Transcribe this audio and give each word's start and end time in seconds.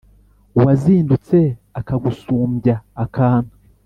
uwazindutse 0.57 1.37
akagusumbya 1.79 2.75
akantu! 3.03 3.53